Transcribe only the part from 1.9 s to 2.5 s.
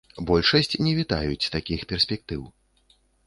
перспектыў.